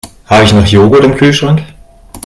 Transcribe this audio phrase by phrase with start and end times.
[0.25, 1.61] Habe ich noch Joghurt im Kühlschrank?